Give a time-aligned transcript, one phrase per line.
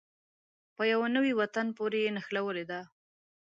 [0.75, 2.81] په يوه نوي وطن پورې یې نښلولې دي.